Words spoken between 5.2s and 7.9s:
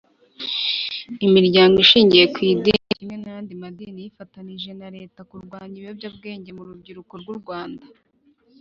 kurwanya ibiyobyabwenge murubyiruko rwu Rwanda.